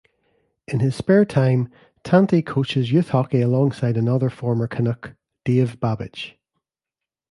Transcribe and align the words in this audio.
In 0.67 0.79
his 0.79 0.95
spare 0.95 1.25
time, 1.25 1.69
Tanti 2.03 2.41
coaches 2.41 2.91
youth 2.91 3.09
hockey 3.09 3.39
alongside 3.41 3.97
another 3.97 4.31
former 4.31 4.65
Canuck 4.67 5.13
Dave 5.45 5.79
Babych. 5.79 6.37